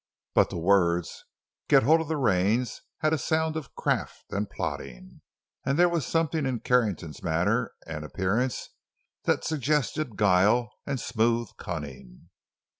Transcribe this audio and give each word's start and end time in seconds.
But 0.33 0.49
the 0.49 0.57
words, 0.57 1.25
"Get 1.67 1.83
hold 1.83 2.01
of 2.01 2.07
the 2.07 2.17
reins," 2.17 2.81
had 3.01 3.13
a 3.13 3.19
sound 3.19 3.55
of 3.55 3.75
craft 3.75 4.33
and 4.33 4.49
plotting. 4.49 5.21
And 5.63 5.77
there 5.77 5.89
was 5.89 6.07
something 6.07 6.47
in 6.47 6.61
Carrington's 6.61 7.21
manner 7.21 7.73
and 7.85 8.03
appearance 8.03 8.69
that 9.25 9.43
suggested 9.43 10.17
guile 10.17 10.71
and 10.87 10.99
smooth 10.99 11.49
cunning. 11.59 12.31